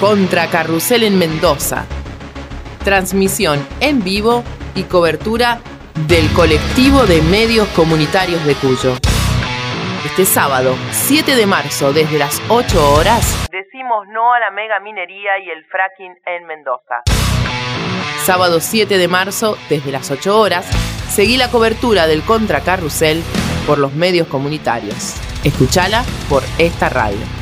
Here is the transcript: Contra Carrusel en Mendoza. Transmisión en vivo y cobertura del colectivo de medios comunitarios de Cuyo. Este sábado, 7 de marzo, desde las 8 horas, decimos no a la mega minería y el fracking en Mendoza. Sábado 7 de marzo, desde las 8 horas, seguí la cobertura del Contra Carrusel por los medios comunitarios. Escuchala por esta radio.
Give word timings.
Contra 0.00 0.46
Carrusel 0.46 1.02
en 1.02 1.18
Mendoza. 1.18 1.84
Transmisión 2.84 3.66
en 3.80 4.04
vivo 4.04 4.44
y 4.76 4.84
cobertura 4.84 5.58
del 6.06 6.32
colectivo 6.34 7.04
de 7.04 7.20
medios 7.22 7.66
comunitarios 7.70 8.44
de 8.44 8.54
Cuyo. 8.54 8.94
Este 10.04 10.24
sábado, 10.24 10.76
7 10.92 11.34
de 11.34 11.46
marzo, 11.46 11.92
desde 11.92 12.16
las 12.16 12.40
8 12.48 12.94
horas, 12.94 13.48
decimos 13.50 14.06
no 14.14 14.32
a 14.32 14.38
la 14.38 14.52
mega 14.52 14.78
minería 14.78 15.36
y 15.44 15.50
el 15.50 15.64
fracking 15.64 16.14
en 16.26 16.46
Mendoza. 16.46 17.02
Sábado 18.22 18.60
7 18.60 18.98
de 18.98 19.08
marzo, 19.08 19.58
desde 19.68 19.90
las 19.90 20.12
8 20.12 20.38
horas, 20.38 20.64
seguí 21.10 21.36
la 21.36 21.50
cobertura 21.50 22.06
del 22.06 22.22
Contra 22.22 22.60
Carrusel 22.60 23.20
por 23.66 23.78
los 23.78 23.94
medios 23.94 24.28
comunitarios. 24.28 25.16
Escuchala 25.42 26.04
por 26.28 26.44
esta 26.58 26.88
radio. 26.88 27.37